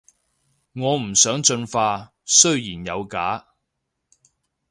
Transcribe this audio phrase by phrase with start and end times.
[0.73, 3.49] 我唔想進化，雖然有假